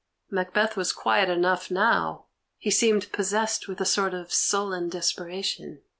Macbeth 0.31 0.75
was 0.75 0.93
quiet 0.93 1.29
enough 1.29 1.69
now; 1.69 2.25
he 2.57 2.71
seemed 2.71 3.11
possessed 3.11 3.67
with 3.67 3.79
a 3.79 3.85
sort 3.85 4.15
of 4.15 4.33
sullen 4.33 4.89
desperation. 4.89 5.83